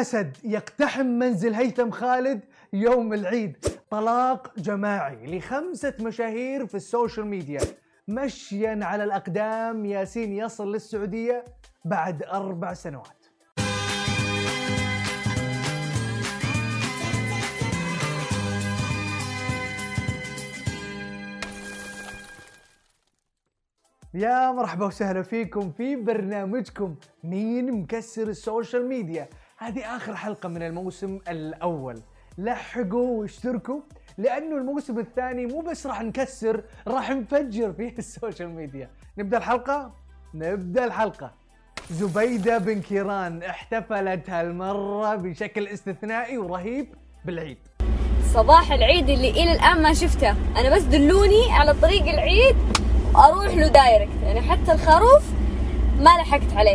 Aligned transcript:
أسد 0.00 0.36
يقتحم 0.44 1.06
منزل 1.06 1.54
هيثم 1.54 1.90
خالد 1.90 2.40
يوم 2.72 3.12
العيد. 3.12 3.66
طلاق 3.90 4.58
جماعي 4.58 5.38
لخمسة 5.38 5.94
مشاهير 6.00 6.66
في 6.66 6.74
ال 6.74 6.81
social 6.81 7.26
media. 7.26 7.60
مشيا 8.08 8.78
على 8.82 9.04
الأقدام 9.04 9.84
ياسين 9.84 10.32
يصل 10.32 10.72
للسعودية 10.72 11.44
بعد 11.84 12.22
أربع 12.22 12.74
سنوات. 12.74 13.26
يا 24.14 24.52
مرحبا 24.52 24.86
وسهلا 24.86 25.22
فيكم 25.22 25.70
في 25.70 25.96
برنامجكم 25.96 26.94
مين 27.24 27.72
مكسر 27.72 28.28
ال 28.28 28.37
social 28.37 28.88
media. 28.88 29.28
هذه 29.66 29.96
آخر 29.96 30.16
حلقة 30.16 30.48
من 30.48 30.62
الموسم 30.62 31.18
الأول. 31.28 32.00
لحقوا 32.38 33.20
واشتركوا 33.20 33.80
لأنه 34.18 34.56
الموسم 34.56 34.98
الثاني 34.98 35.46
مو 35.46 35.60
بس 35.60 35.86
راح 35.86 36.02
نكسر 36.02 36.62
راح 36.88 37.10
نفجر 37.10 37.72
فيه 37.72 37.94
ال 37.98 38.05
social 38.05 38.48
media. 38.48 38.90
نبدأ 39.18 39.36
الحلقة؟ 39.36 39.92
نبدأ 40.34 40.84
الحلقة. 40.84 41.30
زبيدة 41.90 42.58
بن 42.58 42.80
كيران 42.80 43.42
احتفلت 43.42 44.30
هالمرة 44.30 45.14
بشكل 45.14 45.68
استثنائي 45.68 46.38
ورهيب 46.38 46.94
بالعيد. 47.24 47.58
صباح 48.34 48.72
العيد 48.72 49.08
اللي 49.08 49.30
إلى 49.30 49.52
الآن 49.52 49.82
ما 49.82 49.94
شفته. 49.94 50.30
أنا 50.30 50.76
بس 50.76 50.82
دلوني 50.82 51.52
على 51.52 51.74
طريق 51.74 52.02
العيد 52.02 52.56
وأروح 53.14 53.54
له 53.54 53.68
دايركت 53.68 54.22
يعني 54.22 54.40
حتى 54.40 54.72
الخروف 54.72 55.24
ما 55.98 56.10
لحقت 56.10 56.52
عليه. 56.56 56.74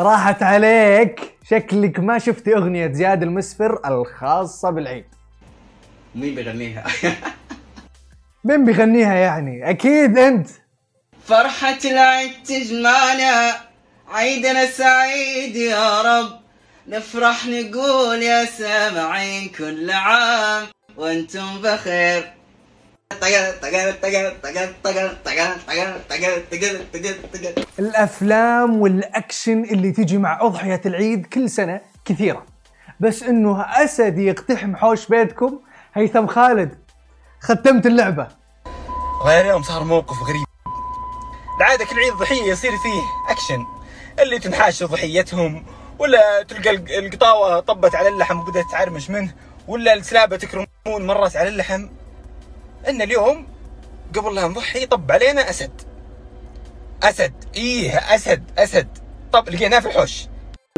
راحت 0.00 0.42
عليك. 0.42 1.33
شكلك 1.50 2.00
ما 2.00 2.18
شفتي 2.18 2.56
أغنية 2.56 2.92
زياد 2.92 3.22
المسفر 3.22 3.80
الخاصة 3.86 4.70
بالعيد 4.70 5.04
مين 6.14 6.34
بيغنيها؟ 6.34 6.84
مين 8.44 8.64
بيغنيها 8.64 9.14
يعني؟ 9.14 9.70
أكيد 9.70 10.18
أنت 10.18 10.48
فرحة 11.26 11.78
العيد 11.84 12.32
تجمعنا 12.44 13.54
عيدنا 14.08 14.66
سعيد 14.66 15.56
يا 15.56 16.02
رب 16.02 16.40
نفرح 16.88 17.46
نقول 17.46 18.22
يا 18.22 18.44
سامعين 18.44 19.48
كل 19.48 19.90
عام 19.90 20.66
وأنتم 20.96 21.60
بخير 21.62 22.32
الافلام 27.78 28.80
والاكشن 28.80 29.64
اللي 29.64 29.92
تجي 29.92 30.18
مع 30.18 30.38
اضحيه 30.42 30.80
العيد 30.86 31.26
كل 31.26 31.50
سنه 31.50 31.80
كثيره 32.04 32.46
بس 33.00 33.22
انه 33.22 33.60
اسد 33.62 34.18
يقتحم 34.18 34.76
حوش 34.76 35.06
بيتكم 35.06 35.58
هيثم 35.94 36.26
خالد 36.26 36.78
ختمت 37.40 37.86
اللعبه 37.86 38.28
غير 39.24 39.44
يوم 39.46 39.62
صار 39.62 39.84
موقف 39.84 40.16
غريب 40.22 40.44
العادة 41.58 41.84
كل 41.84 41.98
عيد 41.98 42.12
ضحية 42.12 42.42
يصير 42.42 42.70
فيه 42.70 43.32
أكشن 43.32 43.66
اللي 44.22 44.38
تنحاش 44.38 44.82
ضحيتهم 44.82 45.64
ولا 45.98 46.42
تلقى 46.42 46.70
الق- 46.70 46.90
القطاوة 46.98 47.60
طبت 47.60 47.94
على 47.94 48.08
اللحم 48.08 48.38
وبدأت 48.40 48.64
تعرمش 48.72 49.10
منه 49.10 49.34
ولا 49.68 49.94
الكلابة 49.94 50.36
تكرمون 50.36 50.66
مرت 51.06 51.36
على 51.36 51.48
اللحم 51.48 51.86
إن 52.88 53.02
اليوم 53.02 53.46
قبل 54.16 54.34
لا 54.34 54.48
نضحي 54.48 54.86
طب 54.86 55.12
علينا 55.12 55.50
أسد. 55.50 55.70
أسد. 57.02 57.32
إيه 57.56 57.98
أسد 57.98 58.42
أسد. 58.58 58.88
طب 59.32 59.48
لقيناه 59.48 59.80
في 59.80 59.86
الحوش. 59.86 60.26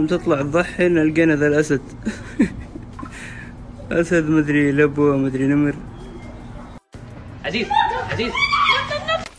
تطلع 0.08 0.42
تضحي 0.42 0.88
لقينا 0.88 1.36
ذا 1.36 1.46
الأسد. 1.46 1.80
أسد 3.92 4.24
مدري 4.30 4.72
لبوه 4.72 5.16
مدري 5.16 5.46
نمر. 5.46 5.74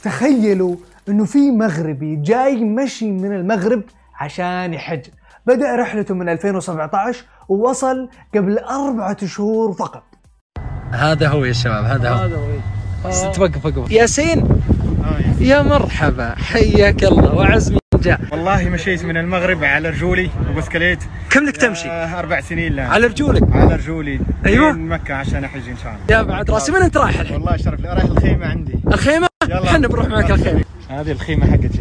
تخيلوا 0.04 0.76
إنه 1.10 1.26
في 1.26 1.52
مغربي 1.52 2.16
جاي 2.16 2.56
مشي 2.56 3.12
من 3.12 3.36
المغرب 3.36 3.84
عشان 4.16 4.74
يحج. 4.74 5.06
بدأ 5.46 5.76
رحلته 5.76 6.14
من 6.14 6.30
2017 6.30 7.26
ووصل 7.50 8.10
قبل 8.36 8.58
أربعة 8.58 9.26
شهور 9.26 9.74
فقط. 9.74 10.04
هذا 10.92 11.28
هو 11.28 11.46
يا 11.46 11.54
شباب 11.54 11.86
هذا 11.86 12.10
هو. 12.10 13.32
توقف 13.32 13.66
وقف 13.66 13.92
ياسين 13.92 14.62
يا 15.40 15.62
مرحبا 15.62 16.36
حياك 16.36 17.04
الله 17.04 17.36
وعز 17.36 17.72
من 17.72 17.80
جاء. 18.02 18.20
والله 18.32 18.70
مشيت 18.70 19.06
من 19.06 19.18
المغرب 19.18 19.64
على 19.64 19.90
رجولي 19.90 20.30
وبسكليت. 20.50 21.00
كم 21.30 21.46
لك 21.46 21.58
تمشي؟ 21.58 21.90
آه 21.90 22.20
أربع 22.20 22.42
سنين 22.42 22.74
لا. 22.74 22.88
على 22.88 23.08
رجولك؟ 23.08 23.44
على 23.52 23.76
رجولي. 23.76 24.20
أيوة. 24.46 24.72
لين 24.72 24.88
مكة 24.88 25.14
عشان 25.14 25.44
أحج 25.44 25.70
إن 25.70 25.78
شاء 25.84 25.94
الله. 25.94 26.18
يا 26.18 26.22
بعد 26.22 26.52
راسي 26.52 26.72
من 26.72 26.82
أنت 26.82 26.98
رايح 26.98 27.20
الحين؟ 27.20 27.36
والله 27.36 27.58
شرف 27.58 27.80
لي 27.80 27.90
رايح 27.90 28.04
الخيمة 28.04 28.46
عندي. 28.46 28.80
الخيمة؟ 28.88 29.28
يلا. 29.44 29.64
إحنا 29.64 29.88
بنروح 29.88 30.08
معك 30.08 30.32
الخيمة. 30.32 30.64
هذه 30.90 31.12
الخيمة 31.12 31.52
حقتي. 31.52 31.80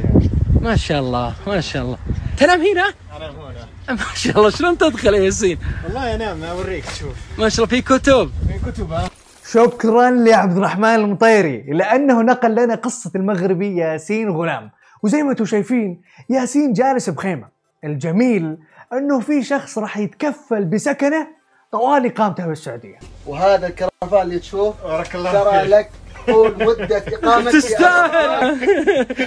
ما 0.61 0.77
شاء 0.77 1.01
الله 1.01 1.35
ما 1.47 1.61
شاء 1.61 1.83
الله. 1.83 1.99
تنام 2.37 2.61
هنا؟ 2.61 2.93
أنا 3.17 3.31
هنا 3.31 3.46
ما 3.91 4.15
شاء 4.15 4.39
الله 4.39 4.51
شلون 4.51 4.79
تدخل 4.79 5.15
يا 5.15 5.19
ياسين؟ 5.21 5.59
والله 5.85 6.15
انام 6.15 6.45
أوريك 6.45 6.85
شوف. 6.85 7.15
ما 7.39 7.49
شاء 7.49 7.65
الله 7.65 7.77
في 7.77 7.83
كتب. 7.83 8.31
من 8.49 8.73
كتب 8.73 8.93
ها؟ 8.93 9.11
شكرا 9.51 10.11
لعبد 10.11 10.57
الرحمن 10.57 10.95
المطيري 10.95 11.65
لأنه 11.69 12.23
نقل 12.23 12.55
لنا 12.55 12.75
قصة 12.75 13.11
المغربي 13.15 13.77
ياسين 13.77 14.31
غلام. 14.31 14.71
وزي 15.03 15.23
ما 15.23 15.31
أنتم 15.31 15.45
شايفين 15.45 16.03
ياسين 16.31 16.73
جالس 16.73 17.11
بخيمة. 17.11 17.49
الجميل 17.85 18.57
أنه 18.93 19.21
في 19.21 19.43
شخص 19.43 19.79
راح 19.79 19.99
يتكفل 19.99 20.65
بسكنه 20.65 21.27
طوال 21.73 22.07
إقامته 22.07 22.47
بالسعودية. 22.47 22.99
وهذا 23.27 23.67
الكرفان 23.67 24.23
اللي 24.23 24.39
تشوف 24.39 24.75
بارك 24.85 25.15
الله 25.15 25.33
ترى 25.33 25.61
فيك. 25.61 25.71
لك 25.71 25.91
طول 26.27 26.55
مدة 26.61 26.97
إقامتك 26.97 27.53
تستاهل. 27.53 28.61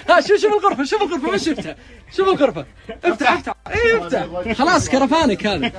ها 0.10 0.22
شوف 0.22 0.38
شوف 0.38 0.54
الغرفة 0.54 0.84
شوف 0.84 1.02
الغرفة 1.02 1.32
ما 1.32 1.38
شفتها؟ 1.38 1.76
شوف 2.12 2.28
الغرفة. 2.28 2.66
افتح 3.04 3.32
افتح. 3.32 3.54
اي 3.68 3.98
افتح. 3.98 4.52
خلاص 4.52 4.90
كرفانك 4.90 5.48
هذا. 5.48 5.72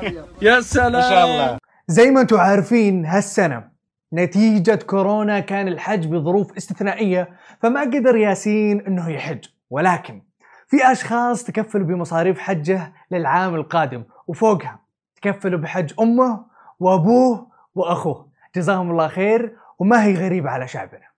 يا 0.43 0.61
سلام. 0.61 0.95
ان 0.95 1.03
شاء 1.11 1.25
الله. 1.25 1.59
زي 1.89 2.11
ما 2.11 2.21
أنتم 2.21 2.37
عارفين 2.37 3.07
هالسنة 3.07 3.71
نتيجة 4.13 4.75
كورونا 4.75 5.41
كان 5.41 5.69
الحج 5.69 6.07
بظروف 6.07 6.57
استثنائية 6.57 7.29
فما 7.63 7.81
قدر 7.81 8.17
ياسين 8.17 8.81
إنه 8.87 9.11
يحج. 9.11 9.45
ولكن 9.71 10.23
في 10.69 10.93
أشخاص 10.93 11.45
تكفلوا 11.45 11.87
بمصاريف 11.87 12.39
حجه 12.39 12.93
للعام 13.11 13.55
القادم 13.55 14.05
وفوقها 14.27 14.81
تكفلوا 15.17 15.61
بحج 15.61 15.93
أمه 16.01 16.45
وأبوه 16.81 17.47
وأخوه. 17.75 18.31
جزاهم 18.57 18.91
الله 18.91 19.09
خير 19.09 19.57
وما 19.79 20.05
هي 20.05 20.15
غريبة 20.15 20.51
على 20.51 20.69
شعبنا. 20.69 21.10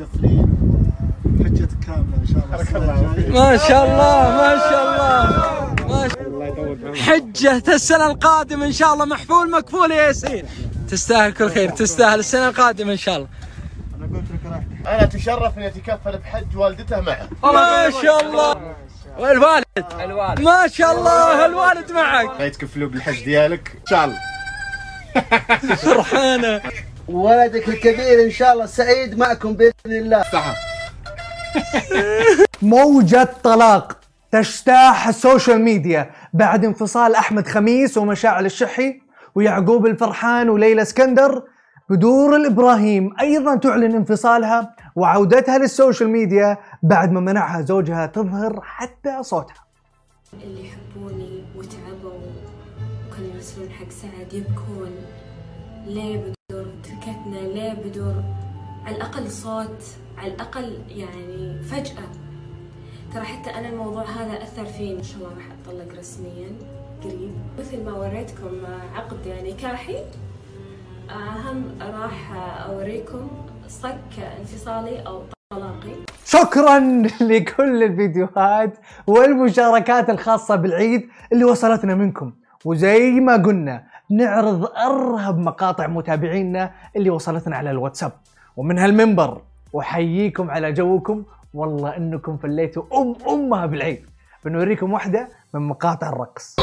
متكفلين 0.00 1.68
كاملة 1.86 2.16
إن 2.20 2.26
شاء 2.26 2.44
الله 2.44 2.56
بارك 2.56 2.76
الله 2.76 3.14
فيك. 3.14 3.28
ما 3.28 3.56
شاء 3.56 3.84
الله 3.84 4.30
ما 4.36 4.58
شاء 4.70 4.82
الله 4.92 5.14
ما 5.88 6.08
شاء 6.08 6.22
الله. 6.26 6.94
حجة 6.94 7.74
السنة 7.74 8.06
القادمة 8.06 8.66
إن 8.66 8.72
شاء 8.72 8.94
الله 8.94 9.04
محفول 9.04 9.50
مكفول 9.50 9.90
يا 9.90 10.02
ياسين. 10.02 10.44
تستاهل 10.88 11.32
كل 11.32 11.50
خير 11.50 11.70
تستاهل 11.70 12.18
السنة 12.18 12.48
القادمة 12.48 12.92
إن 12.92 12.96
شاء 12.96 13.16
الله. 13.16 13.28
أنا 13.96 14.06
قلت 14.06 14.24
لك 14.32 14.86
أنا 14.86 15.04
تشرف 15.04 15.58
إني 15.58 15.66
أتكفل 15.66 16.18
بحج 16.18 16.56
والدته 16.56 17.00
معه. 17.00 17.28
ما 17.42 17.90
شاء 18.02 18.20
الله. 18.20 18.74
والوالد. 19.18 19.64
الوالد. 20.00 20.40
ما 20.40 20.66
شاء 20.66 20.98
الله 20.98 21.46
الوالد 21.46 21.92
معك. 21.92 22.40
يتكفلوا 22.40 22.88
بالحج 22.88 23.24
ديالك. 23.24 23.72
إن 23.74 23.86
شاء 23.90 24.04
الله. 24.04 24.18
فرحانة. 25.76 26.60
ولدك 27.12 27.68
الكبير 27.68 28.22
إن 28.24 28.30
شاء 28.30 28.52
الله 28.52 28.66
سعيد 28.66 29.18
معكم 29.18 29.52
بإذن 29.52 29.72
الله. 29.86 30.22
صح 30.22 30.54
موجة 32.62 33.28
طلاق 33.42 34.00
تجتاح 34.32 35.08
ال 35.08 35.15
social 35.15 35.60
media 35.60 36.10
بعد 36.32 36.64
انفصال 36.64 37.14
أحمد 37.14 37.46
خميس 37.46 37.98
ومشاعل 37.98 38.46
الشحي 38.46 39.00
ويعقوب 39.34 39.86
الفرحان 39.86 40.48
وليلى 40.48 40.82
اسكندر 40.82 41.42
بدور 41.90 42.36
الإبراهيم 42.36 43.10
أيضا 43.20 43.56
تعلن 43.56 43.94
انفصالها 43.94 44.74
وعودتها 44.96 45.58
لل 45.58 45.71
social 45.71 46.10
media 46.10 46.56
بعد 46.82 47.12
ما 47.12 47.20
منعها 47.20 47.60
زوجها 47.60 48.06
تظهر 48.06 48.60
حتى 48.62 49.22
صوتها. 49.22 49.64
اللي 50.42 50.68
يحبوني 50.68 51.44
وتعبوا 51.56 52.20
وكانوا 53.08 53.34
يرسلون 53.34 53.70
حق 53.70 53.90
سعد 53.90 54.32
يبكون. 54.32 54.90
ليه 55.86 56.32
تركتنا 57.00 57.38
ليه 57.38 57.72
بدور. 57.72 58.14
على 58.86 58.96
الأقل 58.96 59.30
صوت 59.30 59.82
على 60.18 60.34
الأقل 60.34 60.78
يعني 60.88 61.62
فجأة. 61.62 62.08
ترى 63.14 63.24
حتى 63.24 63.50
أنا 63.50 63.68
الموضوع 63.68 64.04
هذا 64.04 64.42
أثر 64.42 64.64
فيني. 64.64 64.98
إن 64.98 65.02
شاء 65.02 65.16
الله 65.16 65.28
راح 65.28 65.48
أتطلق 65.52 65.98
رسميا 65.98 66.52
قريب. 67.04 67.32
مثل 67.58 67.84
ما 67.84 67.92
وريتكم 67.92 68.66
عقد 68.94 69.28
نكاحي 69.44 69.96
أهم 71.10 71.64
راح 71.80 72.32
أوريكم 72.68 73.28
صك 73.68 74.18
انفصالي 74.40 75.00
أو 75.06 75.22
طلاقي. 75.50 75.94
شكرا 76.24 76.78
لكل 77.20 77.82
الفيديوهات 77.82 78.78
والمشاركات 79.06 80.10
الخاصة 80.10 80.56
بالعيد 80.56 81.08
اللي 81.32 81.44
وصلتنا 81.44 81.94
منكم. 81.94 82.32
وزي 82.64 83.20
ما 83.20 83.36
قلنا 83.36 83.89
نعرض 84.10 84.64
أرهب 84.64 85.38
مقاطع 85.38 85.86
متابعينا 85.86 86.70
اللي 86.96 87.10
وصلتنا 87.10 87.56
على 87.56 87.70
الواتساب. 87.70 88.12
ومن 88.56 88.78
هالمنبر 88.78 89.42
أحييكم 89.78 90.50
على 90.50 90.72
جوكم. 90.72 91.22
والله 91.54 91.96
إنكم 91.96 92.36
فليتوا 92.36 92.82
أم 92.94 93.14
أمها 93.28 93.66
بالعيد. 93.66 94.06
بنوريكم 94.44 94.92
واحدة 94.92 95.28
من 95.54 95.60
مقاطع 95.68 96.08
الرقص. 96.08 96.56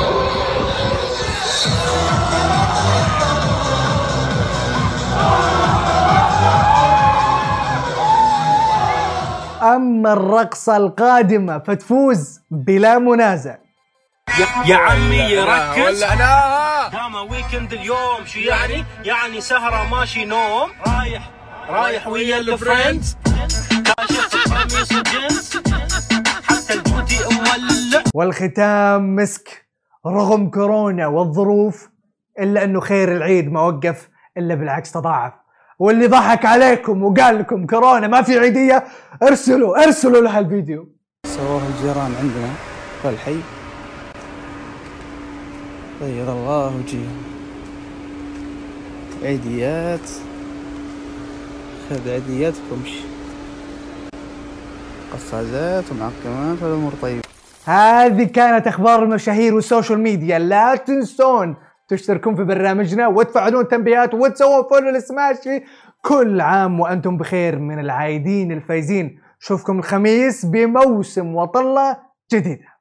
أما 9.61 10.13
الرقصة 10.13 10.77
القادمة 10.77 11.59
فتفوز 11.59 12.41
بلا 12.51 12.99
منازع. 12.99 13.55
يا 14.65 14.75
عمي 14.75 15.15
يركز 15.17 16.03
ولا 16.03 16.15
لا 16.15 16.89
دام 16.89 17.15
weekend 17.15 17.73
اليوم 17.73 18.25
شو 18.25 18.39
يعني؟ 18.39 18.85
يعني 19.03 19.41
سهرة 19.41 19.89
ماشي 19.89 20.25
نوم. 20.25 20.69
رايح. 20.87 21.29
رايح 21.69 22.07
ويا 22.07 22.37
ال 22.37 22.47
friends 22.47 23.17
كاشف 23.85 24.53
قميص 24.53 24.93
حتى 26.43 26.73
البوتي 26.73 27.17
مولع 27.23 28.03
والختام 28.13 29.15
مسك. 29.15 29.67
رغم 30.07 30.49
كورونا 30.49 31.07
والظروف 31.07 31.89
إلا 32.39 32.63
إنه 32.63 32.79
خير 32.79 33.11
العيد 33.17 33.51
ما 33.51 33.61
وقف 33.61 34.09
إلا 34.37 34.55
بالعكس 34.55 34.91
تضاعف. 34.91 35.33
واللي 35.79 36.07
ضحك 36.07 36.45
عليكم 36.45 37.03
وقال 37.03 37.39
لكم 37.39 37.65
كورونا 37.65 38.07
ما 38.07 38.21
في 38.21 38.39
عيدية 38.39 38.83
ارسلوا 39.23 39.83
ارسلوا 39.83 40.21
له 40.21 40.39
الفيديو 40.39 40.89
سووها 41.25 41.67
الجيران 41.67 42.15
عندنا 42.21 42.49
في 43.01 43.09
الحي 43.09 43.39
بيض 46.01 46.29
الله 46.29 46.75
وجيههم 46.77 47.23
عيديات 49.23 50.09
خذ 51.89 52.09
عيدياتك 52.09 52.61
وامشي 52.71 52.99
قفازات 55.13 55.83
ومعقمات 55.91 56.63
والامور 56.63 56.91
طيبة. 57.01 57.21
هذه 57.65 58.23
كانت 58.23 58.67
أخبار 58.67 59.03
المشاهير 59.03 59.55
والسوشيال 59.55 59.99
ميديا. 59.99 60.39
لا 60.39 60.75
تنسون 60.75 61.55
تشتركون 61.87 62.35
في 62.35 62.43
برنامجنا 62.43 63.07
وتفعلون 63.07 63.67
تنبيهات 63.67 64.13
وتسوون 64.13 64.63
فولو 64.69 64.89
لسماشي 64.89 65.63
كل 66.01 66.41
عام 66.41 66.79
وأنتم 66.79 67.17
بخير 67.17 67.59
من 67.59 67.79
العايدين 67.79 68.51
الفايزين. 68.51 69.19
شوفكم 69.39 69.79
الخميس 69.79 70.45
بموسم 70.45 71.35
وطلة 71.35 71.97
جديدة. 72.33 72.76